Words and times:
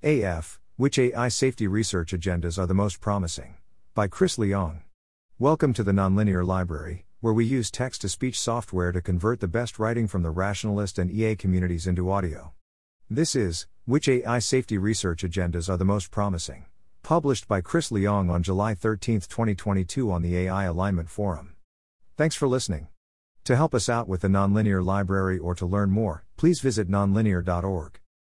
AF 0.00 0.60
Which 0.76 0.96
AI 0.96 1.26
safety 1.26 1.66
research 1.66 2.12
agendas 2.12 2.56
are 2.56 2.68
the 2.68 2.74
most 2.74 3.00
promising? 3.00 3.56
By 3.94 4.06
Chris 4.06 4.36
Leong. 4.36 4.82
Welcome 5.40 5.72
to 5.72 5.82
the 5.82 5.90
Nonlinear 5.90 6.46
Library, 6.46 7.04
where 7.18 7.32
we 7.32 7.44
use 7.44 7.68
text 7.68 8.02
to 8.02 8.08
speech 8.08 8.38
software 8.38 8.92
to 8.92 9.02
convert 9.02 9.40
the 9.40 9.48
best 9.48 9.80
writing 9.80 10.06
from 10.06 10.22
the 10.22 10.30
rationalist 10.30 11.00
and 11.00 11.10
EA 11.10 11.34
communities 11.34 11.88
into 11.88 12.12
audio. 12.12 12.52
This 13.10 13.34
is 13.34 13.66
Which 13.86 14.08
AI 14.08 14.38
Safety 14.38 14.78
Research 14.78 15.24
Agendas 15.24 15.68
Are 15.68 15.76
the 15.76 15.84
Most 15.84 16.12
Promising? 16.12 16.66
Published 17.02 17.48
by 17.48 17.60
Chris 17.60 17.90
Leong 17.90 18.30
on 18.30 18.44
July 18.44 18.74
13, 18.74 19.22
2022, 19.22 20.12
on 20.12 20.22
the 20.22 20.36
AI 20.36 20.66
Alignment 20.66 21.10
Forum. 21.10 21.56
Thanks 22.16 22.36
for 22.36 22.46
listening. 22.46 22.86
To 23.42 23.56
help 23.56 23.74
us 23.74 23.88
out 23.88 24.06
with 24.06 24.20
the 24.20 24.28
Nonlinear 24.28 24.84
Library 24.84 25.40
or 25.40 25.56
to 25.56 25.66
learn 25.66 25.90
more, 25.90 26.24
please 26.36 26.60
visit 26.60 26.88
nonlinear.org. 26.88 27.98